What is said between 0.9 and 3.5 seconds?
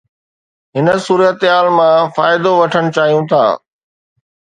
صورتحال مان فائدو وٺڻ چاهيو ٿا